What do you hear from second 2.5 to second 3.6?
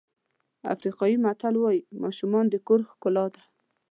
کور ښکلا ده.